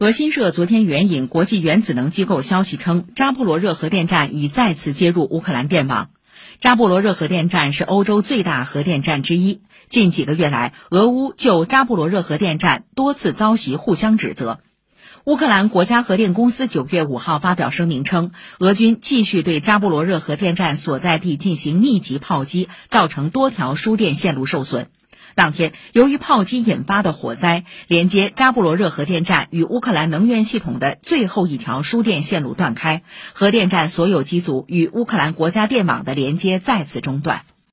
[0.00, 6.10] 俄新社昨天援引国际原子能机构消息称，扎波罗热核电站已再次接入乌克兰电网。
[6.60, 9.60] 扎波罗热核电站是欧洲最大核电站之一。
[9.86, 14.58] 近几个月来，俄乌就扎波罗热核电站多次遭袭，互相指责。
[15.26, 24.88] 乌克兰国家核电公司九月五号发表声明称，俄军继续对扎波罗热核电站所在地进行密集炮击，造成多条输电线路受损。
[25.34, 33.02] 当天，由于炮击引发的火灾，连接扎布罗热核电站与乌克兰能源系统的最后一条输电线路断开，
[33.32, 37.42] 核电站所有机组与乌克兰国家电网的连接再次中断。